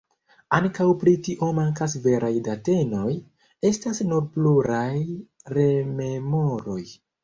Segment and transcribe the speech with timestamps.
[0.59, 3.13] Ankaŭ pri tio mankas veraj datenoj,
[3.73, 4.93] estas nur pluraj
[5.59, 6.85] rememoroj.